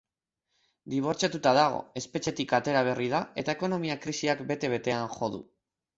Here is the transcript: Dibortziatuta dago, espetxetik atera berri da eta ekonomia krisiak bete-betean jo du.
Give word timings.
Dibortziatuta 0.93 1.51
dago, 1.59 1.83
espetxetik 2.01 2.55
atera 2.59 2.83
berri 2.89 3.11
da 3.15 3.19
eta 3.43 3.55
ekonomia 3.61 3.99
krisiak 4.07 4.45
bete-betean 4.53 5.09
jo 5.19 5.35
du. 5.37 5.43